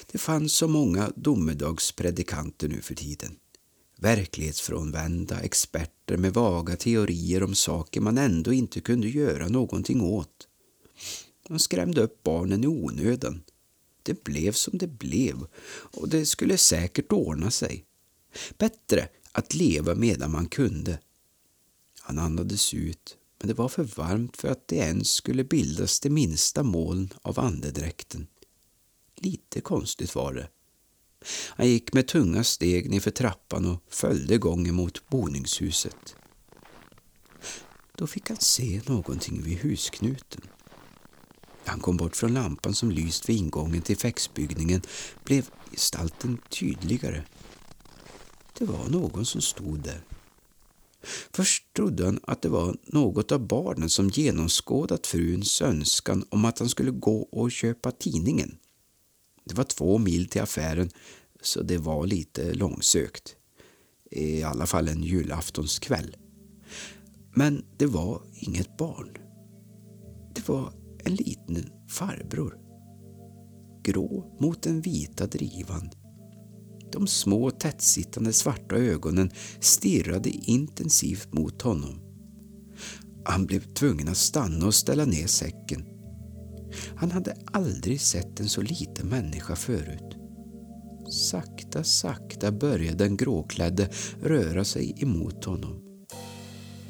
Det 0.07 0.19
fanns 0.19 0.53
så 0.53 0.69
många 0.69 1.13
domedagspredikanter 1.17 2.69
nu 2.69 2.81
för 2.81 2.95
tiden. 2.95 3.39
Verklighetsfrånvända 4.03 5.41
experter 5.41 6.17
med 6.17 6.35
vaga 6.35 6.77
teorier 6.77 7.43
om 7.43 7.55
saker 7.55 8.01
man 8.01 8.19
ändå 8.19 8.53
inte 8.53 8.81
kunde 8.81 9.09
göra 9.09 9.49
någonting 9.49 10.01
åt. 10.01 10.49
De 11.49 11.59
skrämde 11.59 12.01
upp 12.01 12.23
barnen 12.23 12.65
i 12.65 12.67
onödan. 12.67 13.43
Det 14.03 14.25
blev 14.25 14.53
som 14.53 14.79
det 14.79 14.87
blev 14.87 15.47
och 15.71 16.09
det 16.09 16.27
skulle 16.27 16.59
säkert 16.59 17.13
ordna 17.13 17.51
sig. 17.51 17.85
Bättre 18.59 19.09
att 19.33 19.55
leva 19.55 19.95
medan 19.95 20.31
man 20.31 20.49
kunde. 20.49 20.99
Han 22.01 22.19
andades 22.19 22.75
ut, 22.75 23.17
men 23.39 23.49
det 23.49 23.55
var 23.55 23.69
för 23.69 23.85
varmt 23.85 24.37
för 24.37 24.49
att 24.49 24.69
det 24.69 24.77
ens 24.77 25.11
skulle 25.11 25.45
bildas 25.45 26.01
det 26.01 26.11
minsta 26.11 26.63
moln 26.63 27.13
av 27.23 27.41
andedräkten. 27.41 28.27
Lite 29.17 29.61
konstigt 29.61 30.15
var 30.15 30.33
det. 30.33 30.49
Han 31.29 31.69
gick 31.69 31.93
med 31.93 32.09
tunga 32.09 32.45
steg 32.45 32.91
nerför 32.91 33.11
trappan 33.11 33.67
och 33.67 33.83
följde 33.89 34.39
gången 34.39 34.75
mot 34.75 35.09
boningshuset. 35.09 36.17
Då 37.97 38.07
fick 38.07 38.29
han 38.29 38.41
se 38.41 38.81
någonting 38.87 39.43
vid 39.43 39.59
husknuten. 39.59 40.41
Han 41.65 41.81
kom 41.81 41.97
bort 41.97 42.17
från 42.17 42.35
lampan 42.35 42.75
som 42.75 42.91
lyst 42.91 43.29
vid 43.29 43.37
ingången 43.37 43.83
till 43.83 43.97
fäxbyggningen 43.97 44.83
blev 45.25 45.51
gestalten 45.71 46.39
tydligare. 46.49 47.25
Det 48.59 48.65
var 48.65 48.89
någon 48.89 49.27
som 49.27 49.41
stod 49.41 49.79
där. 49.79 50.05
Först 51.33 51.73
trodde 51.73 52.05
han 52.05 52.21
att 52.23 52.43
det 52.43 52.49
var 52.49 52.77
något 52.83 53.33
av 53.33 53.47
barnen 53.47 53.91
som 53.91 54.09
genomskådat 54.09 55.07
fruns 55.07 55.63
önskan 55.63 56.25
om 56.29 56.45
att 56.45 56.59
han 56.59 56.69
skulle 56.69 56.91
gå 56.91 57.23
och 57.23 57.53
köpa 57.53 57.91
tidningen. 57.91 58.59
Det 59.45 59.55
var 59.55 59.65
två 59.65 59.99
mil 59.99 60.29
till 60.29 60.43
affären, 60.43 60.91
så 61.43 61.63
det 61.63 61.79
var 61.79 62.07
lite 62.07 62.55
långsökt. 62.55 63.37
I 64.11 64.43
alla 64.43 64.67
fall 64.67 64.89
en 64.89 65.03
julaftonskväll. 65.03 66.17
Men 67.35 67.65
det 67.77 67.87
var 67.87 68.23
inget 68.35 68.77
barn. 68.77 69.09
Det 70.35 70.49
var 70.49 70.73
en 71.05 71.15
liten 71.15 71.71
farbror. 71.89 72.59
Grå 73.85 74.37
mot 74.41 74.63
den 74.63 74.81
vita 74.81 75.27
drivan. 75.27 75.91
De 76.93 77.07
små 77.07 77.51
tättsittande 77.51 78.33
svarta 78.33 78.77
ögonen 78.77 79.31
stirrade 79.61 80.31
intensivt 80.31 81.33
mot 81.33 81.63
honom. 81.63 82.01
Han 83.25 83.47
blev 83.47 83.75
tvungen 83.75 84.09
att 84.09 84.17
stanna 84.17 84.67
och 84.67 84.75
ställa 84.75 85.05
ner 85.05 85.27
säcken. 85.27 85.92
Han 86.97 87.11
hade 87.11 87.37
aldrig 87.45 88.01
sett 88.01 88.41
en 88.41 88.49
så 88.49 88.63
liten 88.63 89.09
människa 89.09 89.57
förut. 89.57 90.17
Sakta, 91.11 91.85
sakta 91.85 92.53
började 92.53 93.05
den 93.05 93.17
gråklädde 93.17 93.89
röra 94.23 94.65
sig 94.65 94.95
emot 94.99 95.45
honom. 95.45 95.83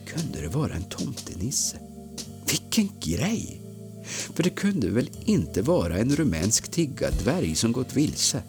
Kunde 0.06 0.40
det 0.40 0.48
vara 0.48 0.72
en 0.74 0.84
tomtenisse? 0.84 1.78
Vilken 2.46 2.88
grej! 3.00 3.62
För 4.04 4.42
det 4.42 4.50
kunde 4.50 4.90
väl 4.90 5.10
inte 5.24 5.62
vara 5.62 5.98
en 5.98 6.16
rumänsk 6.16 6.70
tiggardvärg 6.70 7.54
som 7.54 7.72
gått 7.72 7.96
vilse? 7.96 8.42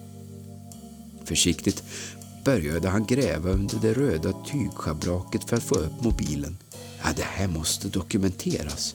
Försiktigt 1.24 1.82
började 2.44 2.88
han 2.88 3.06
gräva 3.06 3.50
under 3.50 3.78
det 3.78 3.92
röda 3.92 4.32
tygschabraket 4.32 5.44
för 5.44 5.56
att 5.56 5.62
få 5.62 5.74
upp 5.74 6.04
mobilen. 6.04 6.56
Ja, 7.02 7.08
det 7.16 7.22
här 7.22 7.48
måste 7.48 7.88
dokumenteras. 7.88 8.94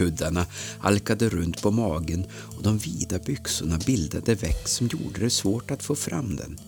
Kuddarna 0.00 0.46
halkade 0.78 1.28
runt 1.28 1.62
på 1.62 1.70
magen 1.70 2.26
och 2.56 2.62
de 2.62 2.78
vida 2.78 3.18
byxorna 3.18 3.78
bildade 3.86 4.34
väck 4.34 4.68
som 4.68 4.86
gjorde 4.86 5.20
det 5.20 5.30
svårt 5.30 5.70
att 5.70 5.82
få 5.82 5.94
fram 5.94 6.36
den. 6.36 6.58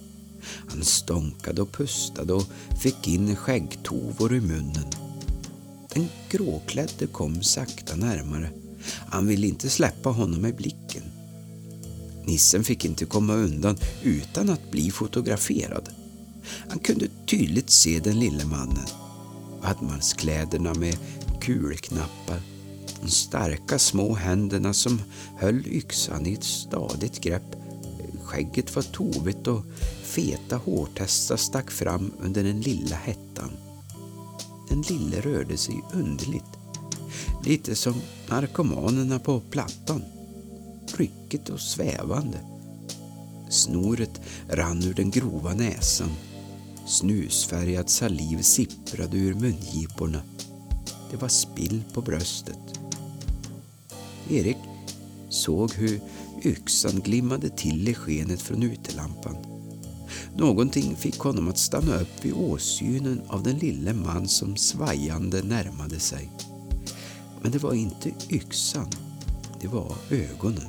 Han 0.68 0.84
stånkade 0.84 1.62
och 1.62 1.72
pustade 1.72 2.32
och 2.32 2.44
fick 2.82 3.08
in 3.08 3.36
skäggtovor 3.36 4.34
i 4.34 4.40
munnen. 4.40 4.86
Den 5.94 6.08
gråklädde 6.30 7.06
kom 7.06 7.42
sakta 7.42 7.96
närmare. 7.96 8.50
Han 9.08 9.26
ville 9.26 9.46
inte 9.46 9.70
släppa 9.70 10.10
honom 10.10 10.40
med 10.40 10.56
blicken. 10.56 11.02
Nissen 12.24 12.64
fick 12.64 12.84
inte 12.84 13.04
komma 13.04 13.34
undan 13.34 13.76
utan 14.02 14.50
att 14.50 14.70
bli 14.70 14.90
fotograferad. 14.90 15.88
Han 16.68 16.78
kunde 16.78 17.08
tydligt 17.26 17.70
se 17.70 18.00
den 18.00 18.20
lille 18.20 18.44
mannen. 18.44 18.88
Vadmarskläderna 19.62 20.74
med 20.74 20.96
kulknappar 21.40 22.51
de 23.02 23.10
starka 23.10 23.78
små 23.78 24.14
händerna 24.14 24.74
som 24.74 25.02
höll 25.36 25.66
yxan 25.66 26.26
i 26.26 26.32
ett 26.32 26.44
stadigt 26.44 27.20
grepp. 27.20 27.56
Skägget 28.24 28.76
var 28.76 28.82
tovigt 28.82 29.46
och 29.46 29.64
feta 30.02 30.56
hårtestar 30.56 31.36
stack 31.36 31.70
fram 31.70 32.12
under 32.20 32.44
den 32.44 32.60
lilla 32.60 32.96
hettan. 32.96 33.50
Den 34.68 34.82
lille 34.82 35.20
rörde 35.20 35.56
sig 35.56 35.80
underligt. 35.92 36.44
Lite 37.44 37.74
som 37.74 37.94
narkomanerna 38.28 39.18
på 39.18 39.40
plattan. 39.40 40.02
Ryckigt 40.96 41.48
och 41.48 41.60
svävande. 41.60 42.38
Snoret 43.50 44.20
rann 44.48 44.82
ur 44.82 44.94
den 44.94 45.10
grova 45.10 45.54
näsan. 45.54 46.10
Snusfärgad 46.86 47.90
saliv 47.90 48.42
sipprade 48.42 49.16
ur 49.16 49.34
mungiporna. 49.34 50.22
Det 51.10 51.16
var 51.16 51.28
spill 51.28 51.82
på 51.94 52.00
bröstet. 52.00 52.81
Erik 54.30 54.56
såg 55.28 55.72
hur 55.72 56.00
yxan 56.44 57.00
glimmade 57.00 57.48
till 57.48 57.88
i 57.88 57.94
skenet 57.94 58.42
från 58.42 58.62
utelampan. 58.62 59.36
Någonting 60.36 60.96
fick 60.96 61.18
honom 61.18 61.48
att 61.48 61.58
stanna 61.58 61.94
upp 61.94 62.24
vid 62.24 62.32
åsynen 62.32 63.22
av 63.28 63.42
den 63.42 63.58
lille 63.58 63.92
man 63.92 64.28
som 64.28 64.56
svajande 64.56 65.42
närmade 65.42 65.98
sig. 65.98 66.30
Men 67.42 67.52
det 67.52 67.58
var 67.58 67.74
inte 67.74 68.10
yxan, 68.30 68.90
det 69.60 69.68
var 69.68 69.94
ögonen. 70.10 70.68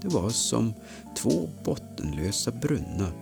Det 0.00 0.08
var 0.08 0.30
som 0.30 0.74
två 1.16 1.48
bottenlösa 1.64 2.50
brunnar 2.50 3.12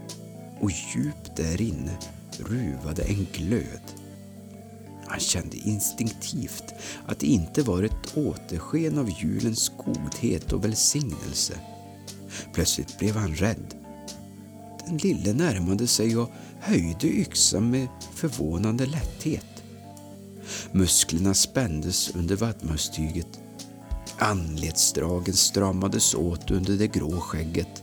och 0.60 0.70
djupt 0.94 1.36
därinne 1.36 1.96
ruvade 2.38 3.02
en 3.02 3.26
glöd. 3.32 4.01
Han 5.12 5.20
kände 5.20 5.56
instinktivt 5.56 6.74
att 7.06 7.18
det 7.18 7.26
inte 7.26 7.62
var 7.62 7.82
ett 7.82 8.16
återsken 8.16 8.98
av 8.98 9.10
julens 9.20 9.72
godhet 9.84 10.52
och 10.52 10.64
välsignelse. 10.64 11.54
Plötsligt 12.52 12.98
blev 12.98 13.16
han 13.16 13.34
rädd. 13.34 13.74
Den 14.86 14.96
lille 14.96 15.32
närmade 15.32 15.86
sig 15.86 16.16
och 16.16 16.30
höjde 16.60 17.06
yxan 17.06 17.70
med 17.70 17.88
förvånande 18.14 18.86
lätthet. 18.86 19.62
Musklerna 20.72 21.34
spändes 21.34 22.10
under 22.10 22.36
vattmastyget. 22.36 23.40
Anletsdragen 24.18 25.34
stramades 25.34 26.14
åt 26.14 26.50
under 26.50 26.72
det 26.72 26.88
grå 26.88 27.20
skägget. 27.20 27.82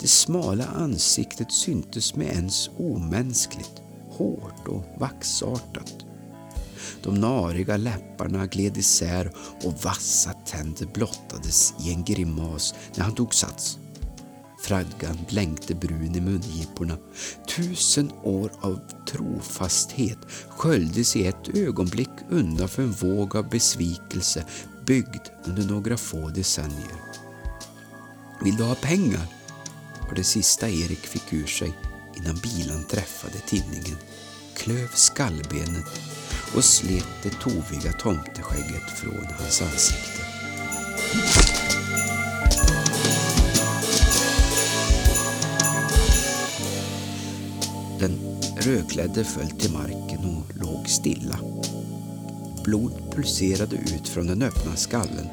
Det 0.00 0.08
smala 0.08 0.64
ansiktet 0.64 1.52
syntes 1.52 2.14
med 2.14 2.26
ens 2.26 2.70
omänskligt, 2.76 3.82
hårt 4.10 4.68
och 4.68 4.84
vaxartat. 5.00 6.05
De 7.06 7.14
nariga 7.14 7.76
läpparna 7.76 8.46
gled 8.46 8.76
isär 8.76 9.32
och 9.62 9.84
vassa 9.84 10.32
tänder 10.32 10.86
blottades 10.86 11.74
i 11.80 11.92
en 11.92 12.04
grimas 12.04 12.74
när 12.94 13.04
han 13.04 13.14
tog 13.14 13.34
sats. 13.34 13.78
Fradgan 14.60 15.18
blänkte 15.28 15.74
brun 15.74 16.14
i 16.14 16.20
mungiporna. 16.20 16.96
Tusen 17.56 18.12
år 18.22 18.50
av 18.60 18.80
trofasthet 19.08 20.18
sköljdes 20.48 21.16
i 21.16 21.26
ett 21.26 21.48
ögonblick 21.56 22.10
undan 22.30 22.68
för 22.68 22.82
en 22.82 22.92
våg 22.92 23.36
av 23.36 23.48
besvikelse 23.48 24.44
byggd 24.86 25.28
under 25.44 25.64
några 25.64 25.96
få 25.96 26.28
decennier. 26.28 27.00
Vill 28.42 28.56
du 28.56 28.64
ha 28.64 28.74
pengar? 28.74 29.26
var 30.08 30.14
det 30.14 30.24
sista 30.24 30.68
Erik 30.68 31.06
fick 31.06 31.32
ur 31.32 31.46
sig 31.46 31.72
innan 32.16 32.36
bilen 32.36 32.84
träffade 32.84 33.38
tinningen, 33.38 33.96
klöv 34.56 34.88
skallbenet 34.94 35.84
och 36.54 36.64
slet 36.64 37.08
det 37.22 37.30
toviga 37.30 37.92
tomteskägget 37.92 38.90
från 38.96 39.26
hans 39.38 39.62
ansikte. 39.62 40.22
Den 48.00 48.18
rödklädde 48.56 49.24
föll 49.24 49.50
till 49.50 49.72
marken 49.72 50.24
och 50.24 50.56
låg 50.56 50.88
stilla. 50.88 51.38
Blod 52.64 52.92
pulserade 53.12 53.76
ut 53.76 54.08
från 54.08 54.26
den 54.26 54.42
öppna 54.42 54.76
skallen. 54.76 55.26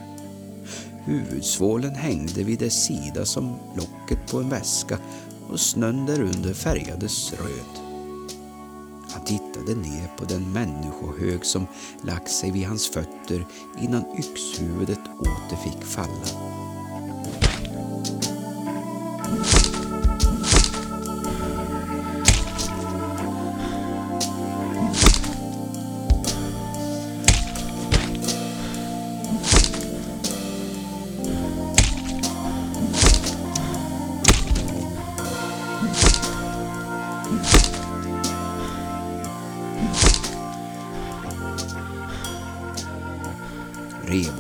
Huvudsvålen 1.06 1.96
hängde 1.96 2.44
vid 2.44 2.60
dess 2.60 2.86
sida 2.86 3.26
som 3.26 3.56
locket 3.76 4.32
på 4.32 4.38
en 4.38 4.50
väska 4.50 4.98
och 5.50 5.60
snön 5.60 6.06
därunder 6.06 6.54
färgades 6.54 7.34
röd. 7.34 7.83
Tittade 9.66 9.80
ner 9.80 10.08
på 10.18 10.26
den 10.26 10.54
människohög 10.54 11.46
som 11.46 11.68
lagt 12.02 12.30
sig 12.32 12.52
vid 12.52 12.66
hans 12.66 12.88
fötter 12.88 13.46
innan 13.82 14.06
yxhuvudet 14.20 15.00
åter 15.20 15.58
fick 15.64 15.84
falla. 15.84 16.63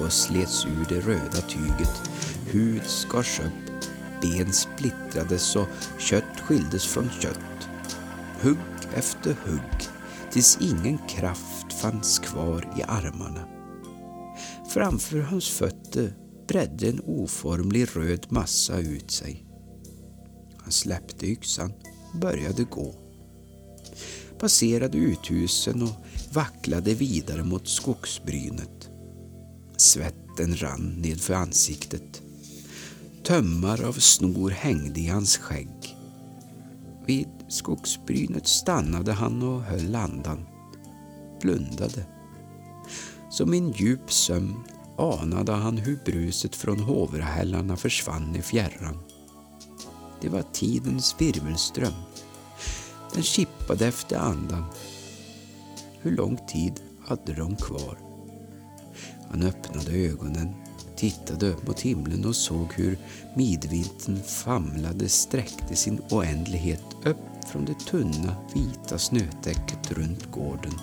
Och 0.06 0.14
slets 0.14 0.66
ur 0.66 0.86
det 0.90 1.00
röda 1.00 1.42
tyget, 1.48 2.10
hud 2.52 2.86
skars 2.86 3.40
upp, 3.40 3.72
ben 4.22 4.54
splittrades 4.54 5.56
och 5.56 5.68
kött 6.00 6.40
skildes 6.40 6.86
från 6.86 7.10
kött. 7.22 7.70
Hugg 8.42 8.58
efter 8.94 9.36
hugg, 9.46 9.88
tills 10.32 10.58
ingen 10.62 10.98
kraft 10.98 11.74
fanns 11.74 12.20
kvar 12.20 12.74
i 12.78 12.84
armarna. 12.84 13.48
Framför 14.70 15.20
hans 15.20 15.50
fötter 15.50 16.14
bredde 16.48 16.90
en 16.90 17.02
oformlig 17.06 17.88
röd 17.96 18.26
massa 18.30 18.80
ut 18.80 19.12
sig. 19.12 19.46
Han 20.58 20.72
släppte 20.72 21.26
yxan 21.26 21.74
och 22.14 22.20
började 22.20 22.64
gå. 22.64 22.96
Passerade 24.40 24.98
uthusen 24.98 25.84
och 25.84 26.06
vacklade 26.34 26.94
vidare 26.94 27.44
mot 27.44 27.68
skogsbrynet. 27.68 28.83
Svetten 29.78 30.56
rann 30.56 30.96
nedför 31.02 31.34
ansiktet. 31.34 32.22
Tömmar 33.24 33.84
av 33.84 33.94
snor 33.94 34.50
hängde 34.50 35.00
i 35.00 35.08
hans 35.08 35.38
skägg. 35.38 35.98
Vid 37.06 37.30
skogsbrynet 37.50 38.48
stannade 38.48 39.14
han 39.14 39.44
och 39.44 39.62
höll 39.62 39.96
andan. 39.96 40.46
Blundade. 41.42 42.06
Som 43.30 43.54
i 43.54 43.58
en 43.58 43.72
djup 43.72 44.12
sömn 44.12 44.56
anade 44.98 45.52
han 45.52 45.78
hur 45.78 46.00
bruset 46.06 46.56
från 46.56 46.80
hovrahällarna 46.80 47.78
försvann 47.78 48.36
i 48.36 48.42
fjärran. 48.42 49.00
Det 50.22 50.30
var 50.30 50.44
tidens 50.54 51.16
virvelström. 51.20 51.94
Den 53.14 53.24
kippade 53.24 53.88
efter 53.88 54.18
andan. 54.18 54.66
Hur 56.00 56.12
lång 56.12 56.38
tid 56.48 56.74
hade 57.08 57.34
de 57.34 57.56
kvar? 57.56 58.13
Han 59.34 59.44
öppnade 59.44 59.92
ögonen, 59.92 60.56
tittade 60.96 61.50
upp 61.50 61.68
mot 61.68 61.80
himlen 61.80 62.26
och 62.26 62.36
såg 62.36 62.74
hur 62.74 62.98
midvintern 63.36 64.24
famlade 64.24 65.10
sträckte 65.10 65.76
sin 65.76 66.02
oändlighet 66.10 66.84
upp 67.06 67.48
från 67.52 67.66
det 67.66 67.80
tunna 67.80 68.36
vita 68.56 68.98
snötäcket 68.98 69.92
runt 69.92 70.32
gården 70.32 70.74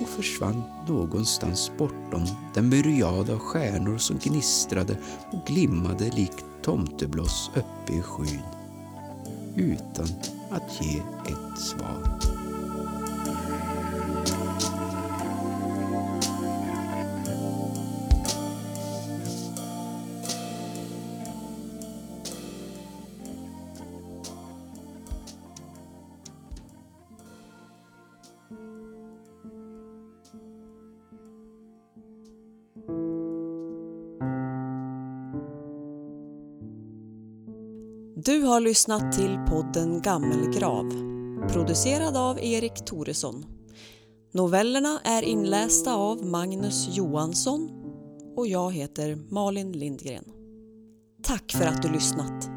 och 0.00 0.08
försvann 0.08 0.62
någonstans 0.88 1.70
bortom 1.78 2.26
den 2.54 2.68
myriad 2.68 3.30
av 3.30 3.38
stjärnor 3.38 3.98
som 3.98 4.18
gnistrade 4.18 4.96
och 5.32 5.46
glimmade 5.46 6.10
likt 6.10 6.44
tomtebloss 6.62 7.50
uppe 7.54 7.98
i 7.98 8.02
skyn 8.02 8.42
utan 9.56 10.08
att 10.50 10.80
ge 10.80 10.98
ett 10.98 11.58
svar. 11.58 12.18
Du 38.24 38.42
har 38.42 38.60
lyssnat 38.60 39.12
till 39.12 39.38
podden 39.48 40.02
Gammelgrav, 40.02 40.90
producerad 41.48 42.16
av 42.16 42.38
Erik 42.38 42.84
Toresson. 42.84 43.44
Novellerna 44.32 45.00
är 45.04 45.22
inlästa 45.22 45.94
av 45.94 46.26
Magnus 46.26 46.96
Johansson 46.96 47.70
och 48.36 48.46
jag 48.46 48.72
heter 48.72 49.18
Malin 49.30 49.72
Lindgren. 49.72 50.24
Tack 51.22 51.52
för 51.52 51.66
att 51.66 51.82
du 51.82 51.92
lyssnat! 51.92 52.53